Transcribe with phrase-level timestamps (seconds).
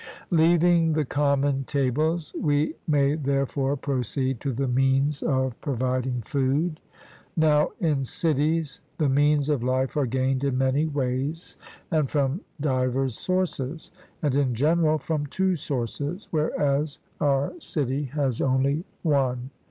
[0.31, 6.79] Leaving the common tables, we may therefore proceed to the means of providing food.
[7.37, 11.55] Now, in cities the means of life are gained in many ways
[11.91, 13.91] and from divers sources,
[14.23, 19.51] and in general from two sources, whereas our city has only one.